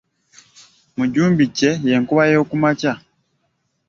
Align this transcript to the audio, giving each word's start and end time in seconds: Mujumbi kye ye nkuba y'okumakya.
Mujumbi 0.97 1.43
kye 1.57 1.71
ye 1.87 1.95
nkuba 2.01 2.23
y'okumakya. 2.31 2.93